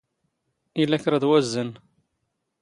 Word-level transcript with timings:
ⵉⵍⴰ 0.81 0.91
ⴽⵕⴰⴹ 1.03 1.13
ⵡⴰⵣⵣⴰⵏⵏ. 1.29 1.73